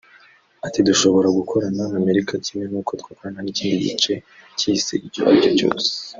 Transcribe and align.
Ati 0.65 0.79
“Dushobora 0.87 1.27
gukorana 1.37 1.83
n’Amerika 1.91 2.33
kimwe 2.45 2.65
n’uko 2.71 2.91
twakorana 3.01 3.39
n’ikindi 3.41 3.83
gice 3.85 4.13
cy’isi 4.57 4.95
icyo 5.07 5.21
aricyo 5.29 5.51
cyose 5.59 5.89